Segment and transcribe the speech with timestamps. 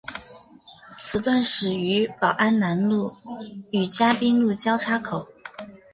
[0.97, 3.13] 此段始于宝安南路
[3.71, 5.27] 与嘉宾路交叉口。